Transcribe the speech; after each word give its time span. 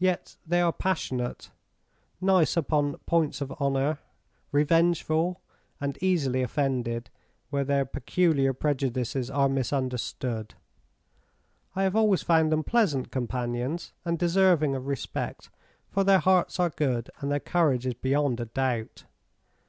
Yet 0.00 0.36
they 0.44 0.60
are 0.60 0.72
passionate, 0.72 1.52
nice 2.20 2.56
upon 2.56 2.96
points 3.06 3.40
of 3.40 3.52
honour, 3.62 4.00
revengeful, 4.50 5.40
and 5.80 6.02
easily 6.02 6.42
offended, 6.42 7.10
where 7.50 7.62
their 7.62 7.84
peculiar 7.84 8.52
prejudices 8.54 9.30
are 9.30 9.48
misunderstood. 9.48 10.56
I 11.76 11.84
have 11.84 11.94
always 11.94 12.22
found 12.22 12.50
them 12.50 12.64
pleasant 12.64 13.12
companions, 13.12 13.92
and 14.04 14.18
deserving 14.18 14.74
of 14.74 14.88
respect, 14.88 15.48
for 15.88 16.02
their 16.02 16.18
hearts 16.18 16.58
are 16.58 16.70
good, 16.70 17.08
and 17.20 17.30
their 17.30 17.38
courage 17.38 17.86
is 17.86 17.94
beyond 17.94 18.40
a 18.40 18.46
doubt. 18.46 19.04